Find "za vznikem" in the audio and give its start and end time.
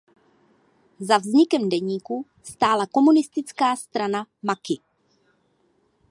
0.99-1.69